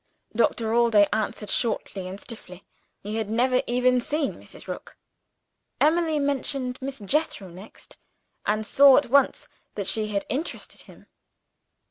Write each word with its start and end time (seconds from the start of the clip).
Doctor 0.35 0.73
Allday 0.73 1.07
answered 1.13 1.51
shortly 1.51 2.07
and 2.07 2.19
stiffly: 2.19 2.63
he 3.03 3.17
had 3.17 3.29
never 3.29 3.61
even 3.67 3.99
seen 4.01 4.33
Mrs. 4.33 4.67
Rook. 4.67 4.97
Emily 5.79 6.17
mentioned 6.17 6.79
Miss 6.81 6.97
Jethro 6.97 7.49
next 7.49 7.97
and 8.43 8.65
saw 8.65 8.97
at 8.97 9.11
once 9.11 9.47
that 9.75 9.85
she 9.85 10.07
had 10.07 10.25
interested 10.27 10.81
him. 10.81 11.05